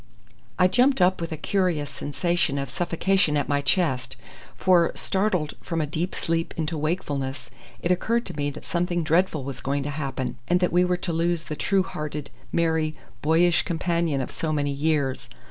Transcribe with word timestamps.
I 0.57 0.67
jumped 0.67 0.99
up 0.99 1.21
with 1.21 1.31
a 1.31 1.37
curious 1.37 1.87
sensation 1.91 2.57
of 2.57 2.71
suffocation 2.71 3.37
at 3.37 3.47
my 3.47 3.61
chest, 3.61 4.15
for, 4.57 4.91
startled 4.95 5.53
from 5.61 5.79
a 5.79 5.85
deep 5.85 6.15
sleep 6.15 6.55
into 6.57 6.75
wakefulness, 6.75 7.51
it 7.83 7.91
occurred 7.91 8.25
to 8.25 8.35
me 8.35 8.49
that 8.49 8.65
something 8.65 9.03
dreadful 9.03 9.43
was 9.43 9.61
going 9.61 9.83
to 9.83 9.91
happen, 9.91 10.39
and 10.47 10.59
that 10.59 10.73
we 10.73 10.83
were 10.83 10.97
to 10.97 11.13
lose 11.13 11.43
the 11.43 11.55
true 11.55 11.83
hearted, 11.83 12.31
merry, 12.51 12.95
boyish 13.21 13.61
companion 13.61 14.21
of 14.21 14.31
so 14.31 14.51
many 14.51 14.71
years. 14.71 15.29